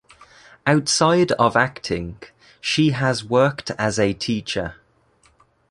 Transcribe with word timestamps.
Outside 0.65 1.31
of 1.33 1.55
acting, 1.55 2.17
she 2.59 2.89
has 2.89 3.23
worked 3.23 3.69
as 3.77 3.99
a 3.99 4.13
teacher. 4.13 4.77